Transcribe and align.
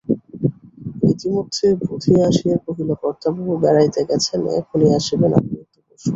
ইতিমধ্যে 1.03 1.67
বুধিয়া 1.81 2.23
আসিয়া 2.27 2.57
কহিল, 2.65 2.89
কর্তাবাবু 3.01 3.53
বেড়াইতে 3.63 4.01
গেছেন 4.09 4.41
এখনি 4.59 4.87
আসিবেন, 4.97 5.31
আপনি 5.33 5.55
একটু 5.63 5.79
বসুন। 5.87 6.09